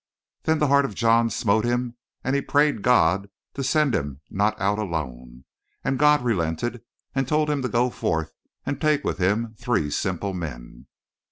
[0.45, 4.59] "Then the heart of John smote him and he prayed God to send him not
[4.59, 5.43] out alone,
[5.83, 6.81] and God relented
[7.13, 8.31] and told him to go forth
[8.65, 10.87] and take with him three simple men.